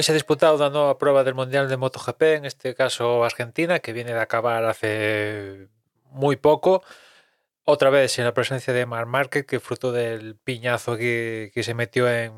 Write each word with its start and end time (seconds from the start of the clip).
Hoy 0.00 0.04
se 0.04 0.12
ha 0.12 0.14
disputado 0.14 0.56
una 0.56 0.70
nueva 0.70 0.96
prueba 0.96 1.24
del 1.24 1.34
Mundial 1.34 1.68
de 1.68 1.76
MotoGP, 1.76 2.22
en 2.22 2.46
este 2.46 2.74
caso 2.74 3.22
Argentina, 3.22 3.80
que 3.80 3.92
viene 3.92 4.14
de 4.14 4.20
acabar 4.20 4.64
hace 4.64 5.68
muy 6.06 6.36
poco. 6.36 6.82
Otra 7.64 7.90
vez 7.90 8.18
en 8.18 8.24
la 8.24 8.32
presencia 8.32 8.72
de 8.72 8.86
Mar 8.86 9.04
Márquez, 9.04 9.44
que 9.44 9.60
fruto 9.60 9.92
del 9.92 10.36
piñazo 10.36 10.96
que, 10.96 11.50
que 11.52 11.62
se 11.62 11.74
metió 11.74 12.10
en, 12.10 12.32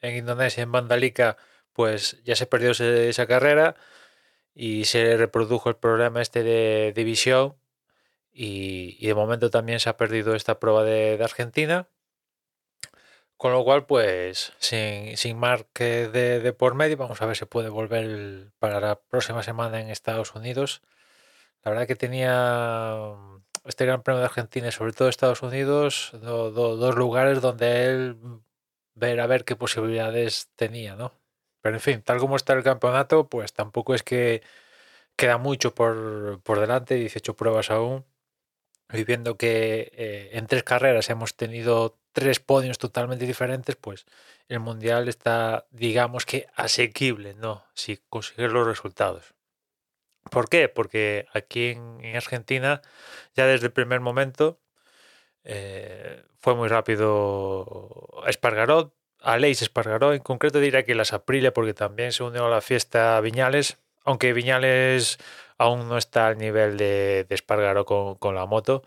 en, 0.00 0.16
Indonesia, 0.16 0.64
en 0.64 0.72
Bandalica, 0.72 1.36
pues 1.72 2.20
ya 2.24 2.34
se 2.34 2.46
perdió 2.46 2.72
esa 2.72 3.26
carrera 3.28 3.76
y 4.52 4.86
se 4.86 5.16
reprodujo 5.16 5.68
el 5.68 5.76
problema 5.76 6.20
este 6.20 6.42
de 6.42 6.92
división. 6.96 7.54
Y, 8.32 8.96
y, 8.98 9.06
de 9.06 9.14
momento 9.14 9.50
también 9.50 9.78
se 9.78 9.88
ha 9.88 9.96
perdido 9.96 10.34
esta 10.34 10.58
prueba 10.58 10.82
de 10.82 11.20
Argentina. 11.22 11.86
Con 13.44 13.52
lo 13.52 13.62
cual, 13.62 13.84
pues 13.84 14.54
sin, 14.58 15.18
sin 15.18 15.38
marque 15.38 16.08
de, 16.08 16.40
de, 16.40 16.52
por 16.54 16.74
medio, 16.74 16.96
vamos 16.96 17.20
a 17.20 17.26
ver 17.26 17.36
si 17.36 17.44
puede 17.44 17.68
volver 17.68 18.50
para 18.58 18.80
la 18.80 18.98
próxima 18.98 19.42
semana 19.42 19.82
en 19.82 19.90
Estados 19.90 20.34
Unidos. 20.34 20.80
La 21.62 21.70
verdad 21.70 21.86
que 21.86 21.94
tenía 21.94 23.12
este 23.66 23.84
Gran 23.84 24.02
Premio 24.02 24.20
de 24.20 24.24
Argentina 24.24 24.68
y 24.68 24.72
sobre 24.72 24.94
todo 24.94 25.10
Estados 25.10 25.42
Unidos, 25.42 26.12
do, 26.22 26.52
do, 26.52 26.76
dos 26.78 26.94
lugares 26.94 27.42
donde 27.42 27.84
él 27.84 28.16
ver 28.94 29.20
a 29.20 29.26
ver 29.26 29.44
qué 29.44 29.56
posibilidades 29.56 30.48
tenía, 30.56 30.96
¿no? 30.96 31.12
Pero 31.60 31.76
en 31.76 31.82
fin, 31.82 32.02
tal 32.02 32.20
como 32.20 32.36
está 32.36 32.54
el 32.54 32.62
campeonato, 32.62 33.28
pues 33.28 33.52
tampoco 33.52 33.94
es 33.94 34.02
que 34.02 34.42
queda 35.16 35.36
mucho 35.36 35.74
por, 35.74 36.40
por 36.42 36.60
delante, 36.60 36.94
18 36.94 37.36
pruebas 37.36 37.70
aún. 37.70 38.06
Y 38.90 39.04
viendo 39.04 39.36
que 39.36 39.92
eh, 39.92 40.30
en 40.32 40.46
tres 40.46 40.62
carreras 40.64 41.10
hemos 41.10 41.36
tenido 41.36 41.98
tres 42.14 42.40
podios 42.40 42.78
totalmente 42.78 43.26
diferentes, 43.26 43.76
pues 43.76 44.06
el 44.48 44.60
mundial 44.60 45.08
está, 45.08 45.66
digamos 45.70 46.24
que, 46.24 46.46
asequible, 46.54 47.34
¿no? 47.34 47.64
Si 47.74 47.98
consigues 48.08 48.52
los 48.52 48.66
resultados. 48.66 49.34
¿Por 50.30 50.48
qué? 50.48 50.68
Porque 50.68 51.26
aquí 51.34 51.70
en, 51.72 51.98
en 52.02 52.16
Argentina, 52.16 52.80
ya 53.34 53.46
desde 53.46 53.66
el 53.66 53.72
primer 53.72 54.00
momento, 54.00 54.60
eh, 55.44 56.24
fue 56.40 56.54
muy 56.54 56.68
rápido 56.68 58.22
Espargaró, 58.26 58.94
Aleix 59.20 59.62
Espargaró, 59.62 60.14
en 60.14 60.20
concreto 60.22 60.60
diría 60.60 60.84
que 60.84 60.94
las 60.94 61.12
Aprilia, 61.12 61.52
porque 61.52 61.74
también 61.74 62.12
se 62.12 62.22
unió 62.22 62.46
a 62.46 62.50
la 62.50 62.60
fiesta 62.60 63.20
Viñales, 63.20 63.78
aunque 64.04 64.32
Viñales 64.32 65.18
aún 65.58 65.88
no 65.88 65.98
está 65.98 66.28
al 66.28 66.38
nivel 66.38 66.76
de, 66.76 67.24
de 67.28 67.34
Espargaró 67.34 67.84
con 67.84 68.34
la 68.34 68.46
moto, 68.46 68.82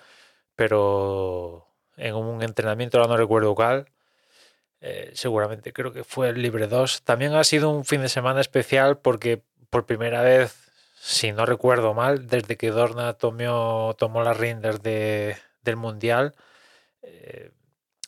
pero 0.55 1.66
en 1.97 2.15
un 2.15 2.41
entrenamiento, 2.43 2.97
ahora 2.97 3.09
no 3.09 3.17
recuerdo 3.17 3.53
cuál, 3.55 3.87
eh, 4.81 5.11
seguramente 5.13 5.73
creo 5.73 5.91
que 5.91 6.03
fue 6.03 6.29
el 6.29 6.41
Libre 6.41 6.67
2. 6.67 7.03
También 7.03 7.33
ha 7.33 7.43
sido 7.43 7.69
un 7.69 7.85
fin 7.85 8.01
de 8.01 8.09
semana 8.09 8.41
especial 8.41 8.99
porque 8.99 9.41
por 9.69 9.85
primera 9.85 10.21
vez, 10.21 10.55
si 10.99 11.31
no 11.31 11.45
recuerdo 11.45 11.93
mal, 11.93 12.27
desde 12.27 12.57
que 12.57 12.71
Dorna 12.71 13.13
tomó, 13.13 13.95
tomó 13.97 14.23
las 14.23 14.37
riendas 14.37 14.81
de, 14.81 15.37
del 15.63 15.77
Mundial, 15.77 16.35
eh, 17.01 17.51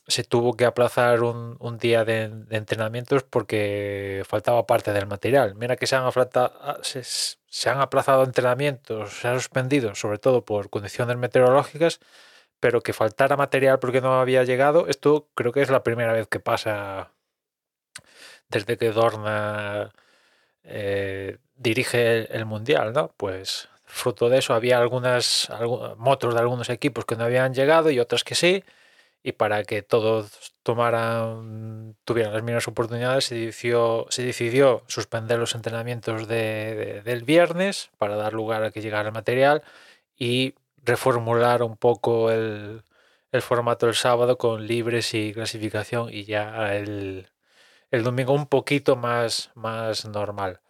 se 0.06 0.24
tuvo 0.24 0.54
que 0.56 0.64
aplazar 0.64 1.22
un, 1.22 1.56
un 1.60 1.78
día 1.78 2.04
de, 2.04 2.28
de, 2.28 2.56
entrenamientos 2.56 3.22
porque 3.22 4.24
faltaba 4.26 4.66
parte 4.66 4.92
del 4.92 5.06
material. 5.06 5.54
Mira 5.54 5.76
que 5.76 5.86
se 5.86 5.96
han, 5.96 6.04
aflata, 6.04 6.78
se, 6.82 7.02
se 7.04 7.70
han 7.70 7.80
aplazado 7.80 8.24
entrenamientos, 8.24 9.12
se 9.20 9.28
han 9.28 9.36
suspendido, 9.36 9.94
sobre 9.94 10.18
todo 10.18 10.44
por 10.44 10.70
condiciones 10.70 11.16
meteorológicas, 11.16 12.00
pero 12.60 12.82
que 12.82 12.92
faltara 12.92 13.36
material 13.36 13.78
porque 13.80 14.00
no 14.00 14.20
había 14.20 14.44
llegado, 14.44 14.86
esto 14.88 15.28
creo 15.34 15.52
que 15.52 15.62
es 15.62 15.70
la 15.70 15.82
primera 15.82 16.12
vez 16.12 16.28
que 16.28 16.40
pasa 16.40 17.12
desde 18.48 18.76
que 18.76 18.92
Dorna 18.92 19.92
eh, 20.64 21.38
dirige 21.56 22.34
el, 22.36 22.46
Mundial, 22.46 22.92
¿no? 22.92 23.14
Pues 23.16 23.68
fruto 23.84 24.28
de 24.28 24.38
eso 24.38 24.54
había 24.54 24.78
algunas 24.78 25.50
motos 25.96 26.34
de 26.34 26.40
algunos 26.40 26.70
equipos 26.70 27.04
que 27.06 27.16
no 27.16 27.24
habían 27.24 27.54
llegado 27.54 27.90
y 27.90 27.98
otras 28.00 28.24
que 28.24 28.34
sí, 28.34 28.64
y 29.22 29.32
para 29.32 29.64
que 29.64 29.82
todos 29.82 30.54
tomaran, 30.62 31.96
tuvieran 32.04 32.32
las 32.34 32.42
mismas 32.42 32.68
oportunidades, 32.68 33.26
se 33.26 33.34
decidió, 33.34 34.06
se 34.10 34.22
decidió 34.22 34.82
suspender 34.86 35.38
los 35.38 35.54
entrenamientos 35.54 36.28
de, 36.28 36.74
de, 36.74 37.02
del 37.02 37.24
viernes 37.24 37.90
para 37.98 38.16
dar 38.16 38.32
lugar 38.32 38.64
a 38.64 38.70
que 38.70 38.80
llegara 38.80 39.08
el 39.08 39.14
material 39.14 39.62
y 40.16 40.54
reformular 40.84 41.62
un 41.62 41.76
poco 41.76 42.30
el, 42.30 42.82
el, 43.32 43.42
formato 43.42 43.86
del 43.86 43.94
sábado 43.94 44.38
con 44.38 44.66
libres 44.66 45.14
y 45.14 45.32
clasificación 45.32 46.08
y 46.12 46.24
ya 46.24 46.74
el, 46.76 47.28
el 47.90 48.02
domingo 48.04 48.32
un 48.32 48.46
poquito 48.46 48.96
más, 48.96 49.50
más 49.54 50.06
normal. 50.06 50.60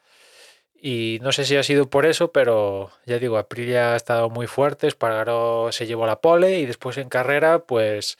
Y 0.82 1.18
no 1.22 1.32
sé 1.32 1.44
si 1.44 1.56
ha 1.56 1.62
sido 1.62 1.90
por 1.90 2.06
eso, 2.06 2.32
pero 2.32 2.90
ya 3.04 3.18
digo, 3.18 3.36
Aprilia 3.36 3.92
ha 3.92 3.96
estado 3.96 4.30
muy 4.30 4.46
fuerte, 4.46 4.86
Espargaró 4.86 5.72
se 5.72 5.86
llevó 5.86 6.06
la 6.06 6.20
pole 6.22 6.58
y 6.58 6.66
después 6.66 6.96
en 6.96 7.10
carrera, 7.10 7.60
pues 7.66 8.16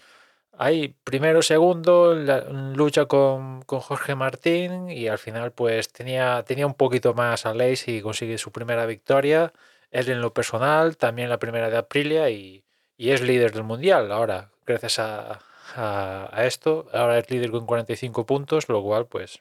hay 0.59 0.95
primero, 1.05 1.41
segundo, 1.43 2.15
la, 2.15 2.43
lucha 2.51 3.07
con, 3.07 3.63
con, 3.63 3.81
Jorge 3.81 4.15
Martín 4.15 4.91
y 4.91 5.09
al 5.09 5.19
final 5.19 5.53
pues 5.53 5.91
tenía, 5.91 6.43
tenía 6.47 6.67
un 6.67 6.75
poquito 6.75 7.15
más 7.15 7.47
a 7.47 7.55
Leis 7.55 7.89
y 7.89 8.03
consigue 8.03 8.37
su 8.37 8.53
primera 8.53 8.85
victoria 8.85 9.55
él 9.91 10.09
en 10.11 10.21
lo 10.21 10.33
personal, 10.33 10.97
también 10.97 11.29
la 11.29 11.39
primera 11.39 11.71
de 11.71 11.77
Aprilia 11.77 12.31
y, 12.31 12.65
y 12.97 13.11
es 13.11 13.21
líder 13.23 13.53
del 13.53 13.65
mundial 13.65 14.13
ahora, 14.13 14.51
gracias 14.67 14.99
a, 14.99 15.41
a, 15.77 16.29
a, 16.33 16.47
esto. 16.47 16.89
Ahora 16.93 17.19
es 17.19 17.31
líder 17.31 17.51
con 17.51 17.67
45 17.67 18.27
puntos, 18.27 18.69
lo 18.69 18.83
cual 18.83 19.07
pues 19.07 19.41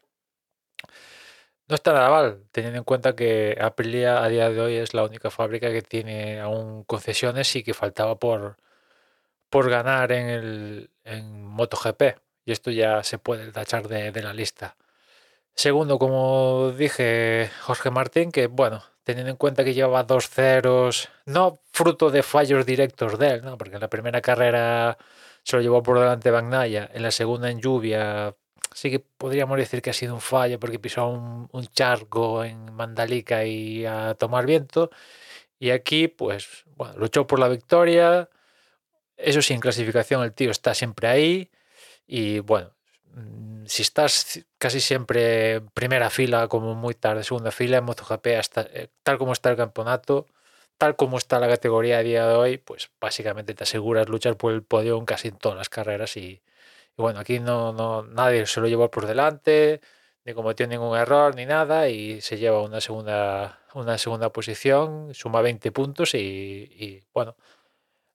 no 1.70 1.76
está 1.76 1.94
nada 1.94 2.10
mal, 2.10 2.44
teniendo 2.52 2.80
en 2.80 2.84
cuenta 2.84 3.16
que 3.16 3.56
Aprilia 3.62 4.24
a 4.24 4.28
día 4.28 4.50
de 4.50 4.60
hoy 4.60 4.76
es 4.76 4.96
la 4.96 5.04
única 5.04 5.30
fábrica 5.30 5.72
que 5.72 5.84
tiene 5.84 6.40
aún 6.40 6.84
concesiones 6.84 7.56
y 7.56 7.64
que 7.64 7.76
faltaba 7.76 8.16
por, 8.18 8.58
por 9.50 9.70
ganar 9.70 10.12
en, 10.12 10.30
el, 10.30 10.90
en 11.04 11.46
MotoGP. 11.46 12.18
Y 12.46 12.52
esto 12.54 12.72
ya 12.72 13.04
se 13.04 13.20
puede 13.20 13.52
tachar 13.52 13.88
de, 13.88 14.12
de 14.12 14.24
la 14.24 14.34
lista. 14.34 14.78
Segundo, 15.54 16.00
como 16.00 16.72
dije, 16.76 17.52
Jorge 17.62 17.92
Martín, 17.92 18.32
que 18.32 18.48
bueno, 18.48 18.84
teniendo 19.10 19.32
en 19.32 19.38
cuenta 19.38 19.64
que 19.64 19.74
llevaba 19.74 20.04
dos 20.04 20.30
ceros, 20.30 21.10
no 21.26 21.60
fruto 21.72 22.12
de 22.12 22.22
fallos 22.22 22.64
directos 22.64 23.18
de 23.18 23.32
él, 23.32 23.42
¿no? 23.44 23.58
porque 23.58 23.76
en 23.76 23.82
la 23.82 23.90
primera 23.90 24.22
carrera 24.22 25.00
se 25.44 25.56
lo 25.56 25.64
llevó 25.64 25.82
por 25.82 25.98
delante 26.00 26.30
Bagnaya, 26.30 26.92
en 26.94 27.02
la 27.02 27.10
segunda 27.10 27.50
en 27.50 27.60
lluvia. 27.60 28.36
Sí 28.72 28.92
que 28.92 29.00
podríamos 29.00 29.58
decir 29.58 29.82
que 29.82 29.90
ha 29.90 29.94
sido 29.94 30.14
un 30.14 30.22
fallo 30.22 30.60
porque 30.60 30.78
pisó 30.78 31.08
un, 31.08 31.50
un 31.52 31.68
charco 31.70 32.44
en 32.44 32.72
Mandalika 32.72 33.44
y 33.46 33.84
a 33.84 34.14
tomar 34.14 34.46
viento, 34.46 34.92
y 35.58 35.72
aquí 35.72 36.08
pues 36.08 36.66
bueno, 36.76 36.94
luchó 37.00 37.26
por 37.26 37.40
la 37.40 37.48
victoria, 37.48 38.30
eso 39.18 39.42
sí, 39.42 39.56
en 39.56 39.60
clasificación 39.60 40.24
el 40.24 40.34
tío 40.34 40.52
está 40.52 40.76
siempre 40.76 41.08
ahí, 41.08 41.50
y 42.06 42.40
bueno, 42.40 42.72
si 43.68 43.82
estás 43.82 44.46
casi 44.58 44.80
siempre 44.80 45.62
primera 45.74 46.10
fila, 46.10 46.48
como 46.48 46.76
muy 46.76 46.96
tarde, 46.96 47.24
segunda 47.24 47.52
fila 47.52 47.78
en 47.78 47.86
MotoGP, 47.86 48.28
hasta, 48.38 48.62
eh, 48.74 48.90
tal 49.04 49.18
como 49.18 49.34
está 49.34 49.50
el 49.52 49.58
campeonato, 49.58 50.28
tal 50.78 50.96
como 50.96 51.18
está 51.18 51.40
la 51.40 51.48
categoría 51.48 52.00
a 52.00 52.04
día 52.04 52.28
de 52.28 52.36
hoy, 52.36 52.58
pues 52.58 52.92
básicamente 53.02 53.54
te 53.54 53.64
aseguras 53.64 54.10
luchar 54.10 54.38
por 54.38 54.54
el 54.54 54.64
podio 54.64 54.98
en 54.98 55.06
casi 55.06 55.32
todas 55.32 55.58
las 55.58 55.70
carreras 55.70 56.18
y, 56.18 56.42
bueno, 56.98 57.20
aquí 57.20 57.40
no, 57.40 57.74
no 57.74 58.04
nadie 58.04 58.46
se 58.48 58.62
lo 58.62 58.68
llevó 58.68 58.92
por 58.92 59.06
delante, 59.08 59.82
ni 60.26 60.34
cometió 60.34 60.68
ningún 60.68 60.98
error 60.98 61.36
ni 61.36 61.46
nada 61.46 61.90
y 61.90 62.22
se 62.22 62.38
lleva 62.38 62.62
una 62.62 62.82
segunda, 62.82 63.62
una 63.74 63.98
segunda 63.98 64.32
posición, 64.32 65.14
suma 65.14 65.42
20 65.42 65.72
puntos 65.72 66.14
y 66.16 67.04
bueno, 67.14 67.36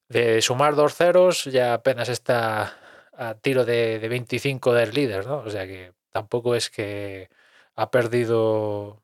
de 0.08 0.42
sumar 0.42 0.74
dos 0.74 0.94
ceros 0.94 1.44
ya 1.44 1.74
apenas 1.74 2.08
está 2.08 2.78
a 3.16 3.34
tiro 3.34 3.64
de, 3.64 3.98
de 3.98 4.08
25 4.08 4.72
del 4.74 4.92
líder, 4.92 5.26
¿no? 5.26 5.38
O 5.38 5.50
sea 5.50 5.66
que 5.66 5.92
tampoco 6.10 6.54
es 6.54 6.70
que 6.70 7.28
ha 7.76 7.90
perdido, 7.90 9.02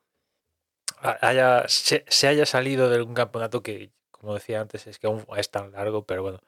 haya, 1.01 1.65
se, 1.67 2.27
haya 2.27 2.45
salido 2.45 2.89
de 2.89 3.01
un 3.01 3.13
campeonato 3.13 3.61
que, 3.61 3.91
como 4.11 4.33
decía 4.33 4.61
antes, 4.61 4.87
es 4.87 4.99
que 4.99 5.07
aún 5.07 5.25
es 5.37 5.51
tan 5.51 5.71
largo, 5.71 6.05
pero 6.05 6.23
bueno, 6.23 6.39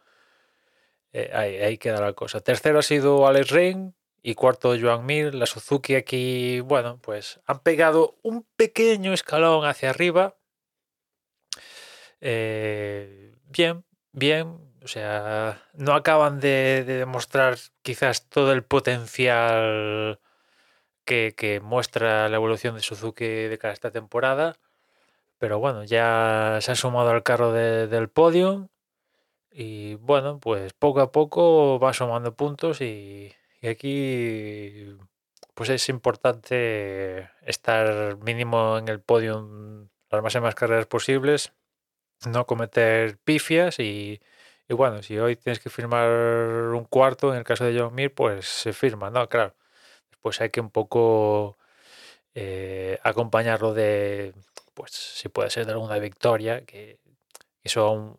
eh, 1.12 1.32
ahí, 1.34 1.58
ahí, 1.58 1.78
queda 1.78 2.02
la 2.02 2.14
cosa. 2.14 2.40
Tercero 2.40 2.80
ha 2.80 2.84
sido 2.84 3.28
Alex 3.28 3.52
Ring 3.52 3.94
y 4.22 4.36
cuarto 4.36 4.76
Joan 4.80 5.06
Mir. 5.06 5.36
La 5.36 5.46
Suzuki 5.46 5.96
aquí, 5.96 6.62
bueno, 6.62 7.00
pues 7.02 7.40
han 7.46 7.60
pegado 7.60 8.18
un 8.24 8.48
pequeño 8.56 9.14
escalón 9.14 9.66
hacia 9.66 9.90
arriba. 9.90 10.38
Eh, 12.22 13.36
bien, 13.50 13.84
bien, 14.14 14.58
o 14.84 14.88
sea, 14.88 15.64
no 15.74 15.94
acaban 15.94 16.40
de, 16.40 16.84
de 16.86 16.98
demostrar 16.98 17.58
quizás 17.82 18.28
todo 18.30 18.52
el 18.52 18.64
potencial 18.64 20.20
que, 21.06 21.62
muestra 21.64 22.30
la 22.30 22.36
evolución 22.38 22.76
de 22.76 22.82
Suzuki 22.82 23.26
de 23.26 23.58
cara 23.58 23.72
a 23.72 23.74
esta 23.74 23.92
temporada. 23.92 24.58
Pero 25.40 25.60
bueno, 25.60 25.84
ya 25.84 26.60
se 26.62 26.72
ha 26.72 26.76
sumado 26.76 27.10
al 27.12 27.24
carro 27.24 27.54
de, 27.54 27.88
del 27.88 28.10
podio. 28.10 28.70
Y 29.52 29.96
bueno, 29.96 30.40
pues 30.40 30.74
poco 30.74 31.02
a 31.02 31.12
poco 31.12 31.80
va 31.80 31.94
sumando 31.94 32.36
puntos 32.36 32.82
y, 32.82 33.34
y 33.62 33.68
aquí 33.68 34.98
pues 35.54 35.70
es 35.70 35.90
importante 35.90 37.30
estar 37.44 38.18
mínimo 38.18 38.78
en 38.80 38.88
el 38.88 39.00
podio 39.02 39.90
las 40.10 40.24
máximas 40.24 40.56
carreras 40.56 40.88
posibles, 40.88 41.54
no 42.26 42.46
cometer 42.46 43.18
pifias 43.20 43.80
y, 43.80 44.22
bueno, 44.74 45.02
si 45.04 45.18
hoy 45.18 45.36
tienes 45.36 45.60
que 45.60 45.70
firmar 45.70 46.10
un 46.10 46.86
cuarto, 46.86 47.32
en 47.32 47.40
el 47.40 47.44
caso 47.44 47.66
de 47.66 47.80
John 47.80 47.96
Mir, 47.96 48.14
pues 48.14 48.46
se 48.48 48.74
firma, 48.74 49.10
¿no? 49.10 49.28
Claro, 49.30 49.56
después 50.12 50.42
hay 50.42 50.50
que 50.50 50.62
un 50.62 50.70
poco 50.72 51.58
eh, 52.36 53.00
acompañarlo 53.04 53.74
de, 53.74 54.34
pues 54.74 54.92
si 54.92 55.30
puede 55.30 55.50
ser 55.50 55.66
de 55.66 55.74
alguna 55.74 56.00
victoria, 56.00 56.62
que 56.66 57.00
eso 57.64 58.16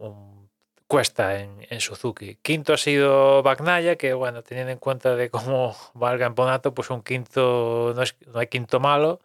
cuesta 0.87 1.41
en, 1.41 1.81
Suzuki. 1.81 2.37
Quinto 2.37 2.75
ha 2.75 2.79
sido 2.79 3.43
Bagnaya, 3.43 3.97
que 3.97 4.15
bueno, 4.15 4.43
teniendo 4.43 4.73
en 4.73 4.79
cuenta 4.79 5.17
de 5.17 5.31
cómo 5.31 5.77
va 6.01 6.12
el 6.12 6.19
campeonato, 6.19 6.75
pues 6.75 6.91
un 6.91 7.03
quinto 7.03 7.93
no, 7.97 8.03
es, 8.03 8.17
no 8.27 8.39
hay 8.39 8.47
quinto 8.49 8.81
malo 8.81 9.21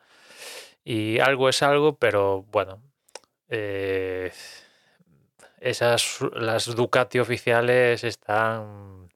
y 0.84 1.20
algo 1.20 1.50
es 1.50 1.62
algo, 1.64 1.98
pero 1.98 2.44
bueno, 2.52 2.82
eh, 3.50 4.32
esas 5.62 6.20
las 6.34 6.66
Ducati 6.76 7.20
oficiales 7.20 8.04
están 8.04 9.10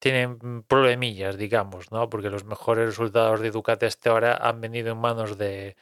tienen 0.00 0.62
problemillas, 0.64 1.36
digamos, 1.38 1.92
¿no? 1.92 2.08
Porque 2.10 2.30
los 2.30 2.44
mejores 2.44 2.86
resultados 2.86 3.40
de 3.40 3.50
Ducati 3.50 3.86
hasta 3.86 4.10
ahora 4.10 4.36
han 4.36 4.60
venido 4.60 4.92
en 4.92 4.98
manos 4.98 5.38
de, 5.38 5.76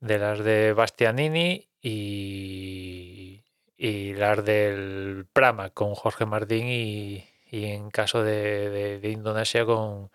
de 0.00 0.18
las 0.18 0.40
de 0.40 0.72
Bastianini 0.74 1.68
y, 1.82 3.44
y 3.76 4.14
las 4.14 4.44
del 4.44 5.26
Prama 5.32 5.70
con 5.70 5.94
Jorge 5.94 6.26
Martín 6.26 6.66
y, 6.68 7.28
y 7.50 7.66
en 7.66 7.90
caso 7.90 8.22
de, 8.24 8.98
de, 9.00 9.10
Indonesia 9.10 9.64
con, 9.64 10.10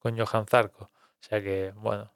con 0.00 0.18
Johan 0.18 0.46
Zarco. 0.46 0.84
O 0.84 1.22
sea 1.22 1.42
que, 1.42 1.72
bueno, 1.76 2.12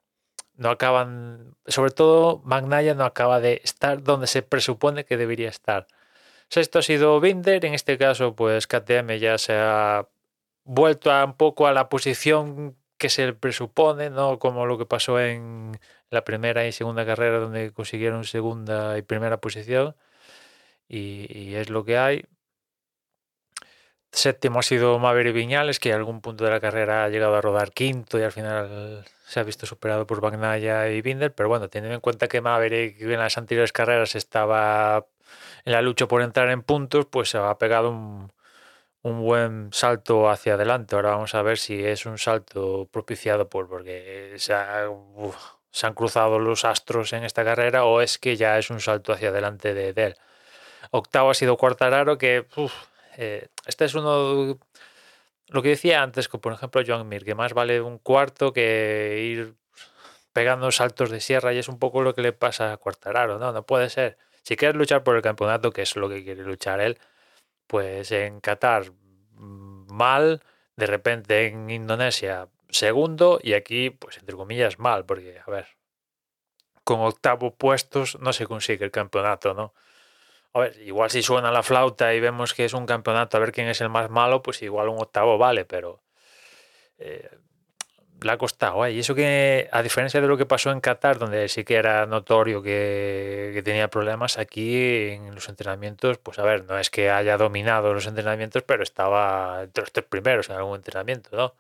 no 0.57 0.71
acaban, 0.71 1.57
sobre 1.67 1.93
todo 1.93 2.41
Magnaya 2.45 2.95
no 2.95 3.05
acaba 3.05 3.41
de 3.41 3.61
estar 3.65 4.03
donde 4.03 4.27
se 4.27 4.43
presupone 4.43 5.05
que 5.05 5.17
debería 5.17 5.49
estar. 5.49 5.87
Sexto 6.49 6.79
ha 6.81 6.83
sido 6.83 7.21
Binder, 7.21 7.65
en 7.65 7.75
este 7.75 7.99
caso 7.99 8.35
pues 8.35 8.67
KTM 8.67 9.19
ya 9.19 9.39
se 9.39 9.55
ha 9.55 10.09
vuelto 10.65 11.13
a 11.13 11.25
un 11.25 11.37
poco 11.37 11.67
a 11.67 11.73
la 11.73 11.89
posición 11.89 12.77
que 12.99 13.11
se 13.11 13.33
presupone, 13.35 14.11
¿no? 14.11 14.39
Como 14.39 14.67
lo 14.67 14.79
que 14.79 14.87
pasó 14.87 15.21
en 15.21 15.79
la 16.11 16.25
primera 16.25 16.67
y 16.67 16.73
segunda 16.73 17.05
carrera 17.07 17.39
donde 17.39 17.73
consiguieron 17.73 18.25
segunda 18.25 18.97
y 18.99 19.03
primera 19.03 19.41
posición. 19.41 19.97
Y, 20.89 21.55
es 21.55 21.71
lo 21.71 21.85
que 21.85 21.99
hay. 21.99 22.25
Séptimo 24.15 24.61
ha 24.61 24.63
sido 24.63 24.99
Maverick 24.99 25.35
Viñales, 25.35 25.81
que 25.81 25.93
a 25.93 25.97
algún 25.97 26.21
punto 26.21 26.45
de 26.45 26.51
la 26.51 26.61
carrera 26.61 27.05
ha 27.05 27.09
llegado 27.09 27.35
a 27.37 27.41
rodar 27.41 27.73
quinto 27.73 28.19
y 28.19 28.23
al 28.23 28.33
final 28.33 29.05
se 29.27 29.41
ha 29.41 29.43
visto 29.43 29.67
superado 29.67 30.07
por 30.07 30.21
Bagnaya 30.21 30.89
y 30.89 31.03
Binder. 31.03 31.35
Pero 31.35 31.49
bueno, 31.49 31.69
teniendo 31.69 31.95
en 31.95 32.01
cuenta 32.01 32.29
que 32.29 32.41
Maverick 32.41 33.01
en 33.01 33.19
las 33.19 33.39
anteriores 33.39 33.73
carreras 33.73 34.15
estaba 34.15 35.07
en 35.65 35.73
la 35.73 35.83
lucha 35.83 36.07
por 36.07 36.23
entrar 36.23 36.49
en 36.51 36.63
puntos, 36.63 37.07
pues 37.07 37.31
se 37.31 37.39
ha 37.39 37.59
pegado 37.59 37.91
un, 37.91 38.33
un 39.05 39.21
buen 39.21 39.71
salto 39.73 40.31
hacia 40.31 40.55
adelante. 40.55 40.97
Ahora 40.97 41.11
vamos 41.11 41.35
a 41.35 41.43
ver 41.43 41.59
si 41.59 41.85
es 41.85 42.07
un 42.07 42.19
salto 42.19 42.89
propiciado 42.91 43.49
por 43.49 43.69
porque 43.69 44.35
se, 44.39 44.55
han 44.55 45.95
cruzado 45.95 46.39
los 46.39 46.65
astros 46.65 47.13
en 47.13 47.25
esta 47.25 47.45
carrera 47.45 47.85
o 47.85 48.01
es 48.01 48.19
que 48.19 48.37
ya 48.37 48.59
es 48.59 48.71
un 48.71 48.81
salto 48.81 49.13
hacia 49.13 49.29
adelante 49.29 49.75
de, 49.75 49.91
él. 49.91 50.17
Octavo 50.91 51.31
ha 51.31 51.35
sido 51.35 51.57
Cuartararo, 51.59 52.19
que 52.19 52.47
eh, 53.17 53.49
este 53.67 53.85
es 53.85 53.95
uno 53.95 54.59
lo 55.49 55.63
que 55.63 55.71
decía 55.71 56.03
antes, 56.03 56.29
por 56.29 56.53
ejemplo 56.53 56.83
Joan 56.87 57.09
Mir, 57.09 57.25
que 57.25 57.35
más 57.35 57.53
vale 57.55 57.81
un 57.81 57.99
cuarto 57.99 58.53
que 58.53 59.21
ir 59.25 59.55
pegando 60.33 60.71
saltos 60.73 61.11
de 61.11 61.21
sierra 61.21 61.53
y 61.55 61.59
es 61.59 61.69
un 61.69 61.79
poco 61.79 62.03
lo 62.03 62.15
que 62.15 62.23
le 62.23 62.33
pasa 62.33 62.73
a 62.73 62.77
Cuartararo, 62.77 63.39
¿no? 63.39 63.53
No 63.53 63.65
puede 63.65 63.89
ser. 63.91 64.19
Si 64.43 64.57
quieres 64.57 64.77
luchar 64.77 65.05
por 65.05 65.17
el 65.17 65.23
campeonato, 65.23 65.71
que 65.71 65.83
es 65.83 65.97
lo 65.97 66.09
que 66.09 66.25
quiere 66.25 66.43
luchar 66.43 66.81
él, 66.81 66.99
pues 67.67 68.11
en 68.13 68.41
Qatar 68.41 68.91
mm, 69.33 69.87
mal, 69.93 70.43
de 70.77 70.87
repente 70.87 71.47
en 71.47 71.71
Indonesia 71.71 72.49
segundo 72.69 73.39
y 73.43 73.55
aquí, 73.55 73.91
pues 73.91 74.19
entre 74.19 74.37
comillas, 74.37 74.79
mal, 74.79 75.07
porque, 75.07 75.41
a 75.47 75.51
ver, 75.51 75.69
con 76.85 77.01
octavo 77.01 77.55
puestos 77.55 78.19
no 78.21 78.33
se 78.33 78.47
consigue 78.47 78.85
el 78.85 78.91
campeonato, 78.91 79.55
¿no? 79.55 79.75
A 80.55 80.61
ver, 80.61 80.81
igual 80.83 81.11
si 81.11 81.23
suena 81.23 81.51
la 81.51 81.63
flauta 81.65 82.15
y 82.15 82.21
vemos 82.21 82.55
que 82.55 82.65
es 82.65 82.75
un 82.75 82.87
campeonato, 82.87 83.37
a 83.37 83.41
ver 83.41 83.53
quién 83.53 83.69
es 83.69 83.81
el 83.81 83.89
más 83.89 84.09
malo, 84.11 84.43
pues 84.43 84.63
igual 84.63 84.89
un 84.89 85.01
octavo 85.01 85.37
vale, 85.37 85.65
pero 85.65 86.03
eh, 86.99 87.29
le 88.23 88.33
ha 88.33 88.39
costado. 88.39 88.87
Y 88.89 89.01
eso 89.01 89.15
que, 89.15 89.69
a 89.73 89.83
diferencia 89.83 90.21
de 90.21 90.29
lo 90.29 90.37
que 90.37 90.47
pasó 90.47 90.71
en 90.71 90.81
Qatar, 90.81 91.19
donde 91.19 91.49
sí 91.49 91.65
que 91.65 91.77
era 91.77 92.07
notorio 92.07 92.63
que, 92.63 93.63
tenía 93.65 93.89
problemas, 93.91 94.39
aquí 94.39 95.11
en 95.11 95.35
los 95.35 95.49
entrenamientos, 95.49 96.19
pues 96.19 96.39
a 96.39 96.45
ver, 96.45 96.65
no 96.67 96.79
es 96.79 96.91
que 96.91 97.11
haya 97.11 97.37
dominado 97.37 97.93
los 97.95 98.07
entrenamientos, 98.07 98.63
pero 98.63 98.83
estaba 98.83 99.63
entre 99.65 99.83
los 99.83 99.93
tres 99.93 100.07
primeros 100.07 100.51
en 100.51 100.57
algún 100.57 100.77
entrenamiento, 100.77 101.37
¿no? 101.37 101.55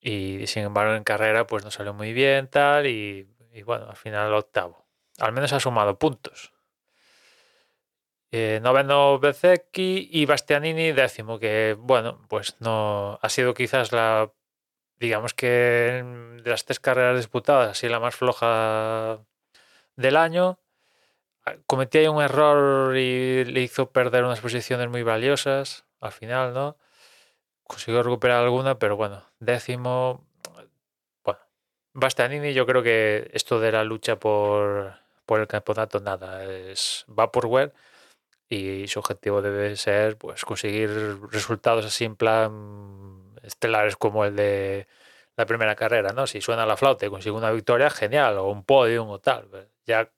Y 0.00 0.46
sin 0.46 0.64
embargo 0.64 0.94
en 0.94 1.04
carrera 1.04 1.46
pues 1.46 1.64
no 1.64 1.70
salió 1.70 1.94
muy 1.94 2.12
bien, 2.12 2.48
tal, 2.48 2.86
y, 2.86 3.26
bueno, 3.64 3.86
al 3.88 3.96
final 3.96 4.32
octavo. 4.34 4.86
Al 5.18 5.32
menos 5.32 5.52
ha 5.52 5.60
sumado 5.60 5.98
puntos. 5.98 6.53
Eh, 8.30 8.60
noveno 8.62 9.18
Bezecchi 9.20 10.08
y 10.10 10.26
Bastianini 10.26 10.92
décimo, 10.92 11.38
que 11.38 11.76
bueno, 11.78 12.20
pues 12.28 12.56
no 12.60 13.18
ha 13.22 13.28
sido 13.28 13.54
quizás 13.54 13.92
la 13.92 14.32
digamos 14.98 15.34
que 15.34 15.46
de 16.42 16.50
las 16.50 16.64
tres 16.64 16.80
carreras 16.80 17.16
disputadas, 17.16 17.70
así 17.70 17.88
la 17.88 18.00
más 18.00 18.14
floja 18.14 19.20
del 19.96 20.16
año, 20.16 20.58
cometí 21.66 21.98
ahí 21.98 22.08
un 22.08 22.22
error 22.22 22.96
y 22.96 23.44
le 23.44 23.60
hizo 23.60 23.90
perder 23.90 24.24
unas 24.24 24.40
posiciones 24.40 24.88
muy 24.88 25.02
valiosas 25.02 25.84
al 26.00 26.12
final, 26.12 26.54
¿no? 26.54 26.76
Consiguió 27.64 28.02
recuperar 28.02 28.42
alguna, 28.44 28.78
pero 28.78 28.96
bueno, 28.96 29.24
décimo. 29.40 30.26
Bueno, 31.24 31.40
Bastianini, 31.94 32.52
yo 32.54 32.66
creo 32.66 32.82
que 32.82 33.30
esto 33.32 33.60
de 33.60 33.72
la 33.72 33.84
lucha 33.84 34.16
por, 34.18 34.94
por 35.26 35.40
el 35.40 35.46
campeonato, 35.46 36.00
nada, 36.00 36.44
es 36.44 37.04
Vaporware 37.08 37.72
y 38.54 38.88
su 38.88 38.98
objetivo 39.00 39.42
debe 39.42 39.76
ser 39.76 40.16
pues 40.16 40.44
conseguir 40.44 40.90
resultados 41.30 41.84
así 41.84 42.04
en 42.04 42.16
plan 42.16 43.34
estelares 43.42 43.96
como 43.96 44.24
el 44.24 44.36
de 44.36 44.86
la 45.36 45.46
primera 45.46 45.74
carrera, 45.74 46.12
¿no? 46.12 46.26
Si 46.26 46.40
suena 46.40 46.66
la 46.66 46.76
flauta 46.76 47.06
y 47.06 47.10
consigue 47.10 47.36
una 47.36 47.50
victoria, 47.50 47.90
genial, 47.90 48.38
o 48.38 48.50
un 48.50 48.64
podium 48.64 49.08
o 49.10 49.18
tal. 49.18 49.46
Pues 49.48 49.68
ya 49.86 50.10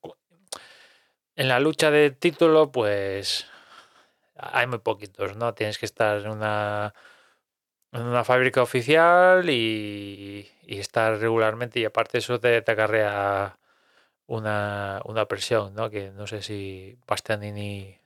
en 1.37 1.49
la 1.49 1.61
lucha 1.61 1.91
de 1.91 2.11
título, 2.11 2.71
pues 2.73 3.47
hay 4.37 4.67
muy 4.67 4.79
poquitos, 4.79 5.37
¿no? 5.37 5.55
Tienes 5.55 5.79
que 5.79 5.87
estar 5.87 6.19
en 6.21 6.31
una, 6.31 6.95
en 7.93 8.03
una 8.03 8.25
fábrica 8.25 8.63
oficial 8.63 9.49
y, 9.51 10.51
estar 10.67 11.19
regularmente 11.19 11.81
y 11.81 11.85
aparte 11.85 12.19
eso 12.19 12.41
te, 12.41 12.61
te 12.63 12.73
acarrea 12.73 13.59
una, 14.27 15.01
una 15.05 15.27
presión, 15.27 15.75
¿no? 15.75 15.91
Que 15.91 16.11
no 16.11 16.27
sé 16.27 16.43
si 16.43 16.99
Bastianini 17.07 17.99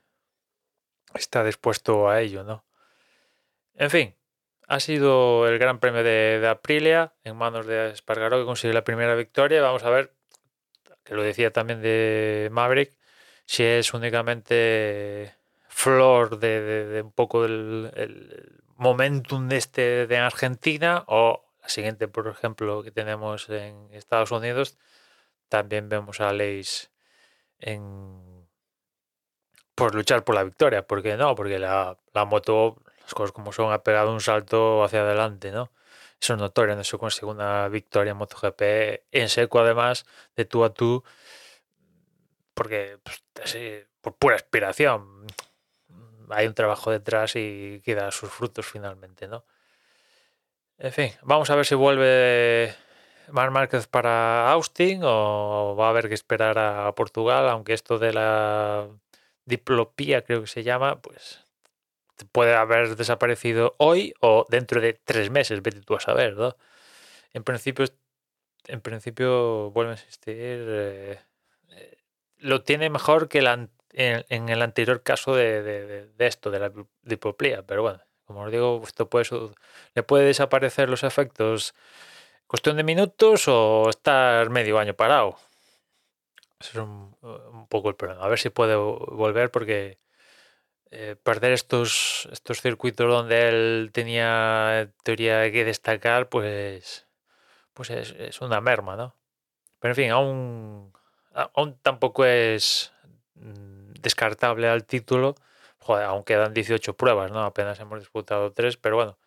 está 1.13 1.43
dispuesto 1.43 2.09
a 2.09 2.21
ello, 2.21 2.43
¿no? 2.43 2.63
En 3.75 3.89
fin, 3.89 4.15
ha 4.67 4.79
sido 4.79 5.47
el 5.47 5.59
Gran 5.59 5.79
Premio 5.79 6.03
de, 6.03 6.47
Aprilia 6.47 7.13
en 7.23 7.35
manos 7.35 7.65
de 7.65 7.91
Espargaró 7.91 8.39
que 8.39 8.45
consigue 8.45 8.73
la 8.73 8.83
primera 8.83 9.15
victoria. 9.15 9.61
Vamos 9.61 9.83
a 9.83 9.89
ver, 9.89 10.13
que 11.03 11.15
lo 11.15 11.23
decía 11.23 11.51
también 11.51 11.81
de 11.81 12.49
Maverick, 12.51 12.93
si 13.45 13.63
es 13.63 13.93
únicamente 13.93 15.35
flor 15.67 16.39
de, 16.39 17.01
un 17.03 17.11
poco 17.11 17.45
el 17.45 18.61
momentum 18.81 19.47
de 19.47 19.57
este 19.57 20.07
de 20.07 20.17
Argentina 20.17 21.03
o 21.07 21.45
la 21.61 21.69
siguiente, 21.69 22.07
por 22.07 22.27
ejemplo, 22.27 22.81
que 22.81 22.91
tenemos 22.91 23.47
en 23.49 23.89
Estados 23.93 24.31
Unidos, 24.31 24.77
también 25.49 25.87
vemos 25.87 26.19
a 26.19 26.33
Leis 26.33 26.91
en 27.59 28.30
por 29.75 29.95
luchar 29.95 30.23
por 30.23 30.35
la 30.35 30.43
victoria. 30.43 30.85
¿Por 30.85 31.01
qué 31.01 31.17
no? 31.17 31.35
Porque 31.35 31.59
la, 31.59 31.97
la 32.13 32.25
moto 32.25 32.77
cosas 33.13 33.31
como 33.31 33.51
son, 33.51 33.71
ha 33.71 33.83
pegado 33.83 34.11
un 34.11 34.21
salto 34.21 34.83
hacia 34.83 35.01
adelante, 35.01 35.51
¿no? 35.51 35.71
Eso 36.21 36.33
es 36.33 36.39
notorio, 36.39 36.75
no 36.75 36.83
se 36.83 36.97
consigue 36.97 37.27
una 37.27 37.67
victoria 37.67 38.11
en 38.11 38.17
MotoGP 38.17 38.61
en 39.11 39.29
seco, 39.29 39.59
además, 39.59 40.05
de 40.35 40.45
tú 40.45 40.63
a 40.63 40.73
tú, 40.73 41.03
porque 42.53 42.99
pues, 43.03 43.57
por 44.01 44.15
pura 44.15 44.35
aspiración 44.35 45.25
hay 46.29 46.47
un 46.47 46.53
trabajo 46.53 46.91
detrás 46.91 47.35
y 47.35 47.81
queda 47.83 48.11
sus 48.11 48.29
frutos 48.29 48.65
finalmente, 48.65 49.27
¿no? 49.27 49.45
En 50.77 50.91
fin, 50.91 51.11
vamos 51.23 51.49
a 51.49 51.55
ver 51.55 51.65
si 51.65 51.75
vuelve 51.75 52.73
Mar 53.29 53.51
Márquez 53.51 53.87
para 53.87 54.51
Austin 54.51 55.01
o 55.03 55.75
va 55.79 55.87
a 55.87 55.89
haber 55.89 56.07
que 56.07 56.15
esperar 56.15 56.57
a 56.57 56.91
Portugal, 56.93 57.49
aunque 57.49 57.73
esto 57.73 57.99
de 57.99 58.13
la 58.13 58.87
diplopía 59.45 60.23
creo 60.23 60.41
que 60.41 60.47
se 60.47 60.63
llama, 60.63 61.01
pues 61.01 61.45
puede 62.31 62.55
haber 62.55 62.95
desaparecido 62.95 63.73
hoy 63.77 64.13
o 64.21 64.45
dentro 64.49 64.79
de 64.81 64.93
tres 64.93 65.31
meses, 65.31 65.61
vete 65.61 65.81
tú 65.81 65.95
a 65.95 65.99
saber, 65.99 66.35
¿no? 66.35 66.55
en 67.33 67.43
principio, 67.43 67.85
en 68.67 68.81
principio, 68.81 69.71
vuelvo 69.71 69.91
a 69.91 69.95
insistir, 69.95 70.35
eh, 70.39 71.19
eh, 71.69 71.97
lo 72.37 72.63
tiene 72.63 72.89
mejor 72.89 73.29
que 73.29 73.39
en, 73.39 74.49
el 74.49 74.61
anterior 74.61 75.03
caso 75.03 75.35
de, 75.35 76.09
esto, 76.19 76.51
de 76.51 76.59
la 76.59 76.71
diplopía. 77.03 77.63
Pero 77.65 77.81
bueno, 77.83 78.01
como 78.25 78.43
os 78.43 78.51
digo, 78.51 78.81
esto 78.85 79.09
puede, 79.09 79.25
le 79.95 80.03
puede 80.03 80.25
desaparecer 80.25 80.89
los 80.89 81.03
efectos 81.03 81.73
cuestión 82.47 82.77
de 82.77 82.83
minutos 82.83 83.47
o 83.47 83.89
estar 83.89 84.49
medio 84.49 84.79
año 84.79 84.93
parado. 84.93 85.37
Es 86.61 86.75
un, 86.75 87.15
poco 87.69 87.89
el 87.89 87.95
problema. 87.95 88.23
A 88.23 88.27
ver 88.27 88.39
si 88.39 88.49
puede 88.49 88.75
volver 88.75 89.51
porque 89.51 89.97
eh, 90.91 91.15
perder 91.23 91.53
estos, 91.53 92.27
estos 92.31 92.61
circuitos 92.61 93.07
donde 93.07 93.49
él 93.49 93.89
tenía 93.93 94.91
teoría 95.03 95.51
que 95.51 95.65
destacar, 95.65 96.29
pues, 96.29 97.07
pues 97.73 97.89
es, 97.89 98.41
una 98.41 98.61
merma, 98.61 98.95
¿no? 98.95 99.15
Pero 99.79 99.93
en 99.93 99.95
fin, 99.95 100.11
aún, 100.11 100.93
aún 101.33 101.77
tampoco 101.81 102.25
es 102.25 102.93
mm, 103.35 103.93
descartable 104.01 104.67
al 104.69 104.85
título. 104.85 105.35
Joder, 105.79 106.05
aún 106.05 106.23
quedan 106.23 106.53
18 106.53 106.95
pruebas, 106.95 107.31
¿no? 107.31 107.43
Apenas 107.43 107.79
hemos 107.79 107.99
disputado 107.99 108.53
3, 108.53 108.77
pero 108.77 108.97
bueno, 108.97 109.17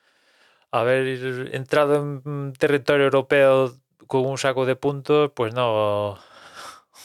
haber 0.70 1.54
entrado 1.54 1.96
en 1.96 2.52
territorio 2.54 3.04
europeo 3.06 3.74
con 4.06 4.26
un 4.26 4.38
saco 4.38 4.66
de 4.66 4.76
puntos, 4.76 5.32
pues 5.34 5.54
no, 5.54 6.18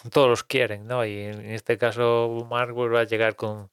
todos 0.12 0.30
los 0.30 0.44
quieren, 0.44 0.88
¿no? 0.88 1.06
Y 1.06 1.20
en 1.20 1.52
este 1.52 1.78
caso 1.78 2.48
Mark 2.50 2.76
va 2.76 3.02
a 3.02 3.04
llegar 3.06 3.36
con, 3.36 3.70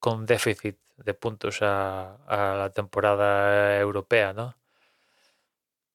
con 0.00 0.26
déficit 0.26 0.78
de 0.96 1.14
puntos 1.14 1.62
a, 1.62 2.16
a, 2.26 2.56
la 2.56 2.70
temporada 2.72 3.78
europea, 3.80 4.32
¿no? 4.32 4.56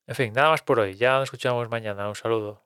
En 0.07 0.15
fin, 0.15 0.33
nada 0.33 0.49
más 0.51 0.61
por 0.61 0.79
hoy. 0.79 0.95
Ya 0.95 1.13
nos 1.15 1.25
escuchamos 1.25 1.69
mañana. 1.69 2.07
Un 2.07 2.15
saludo. 2.15 2.61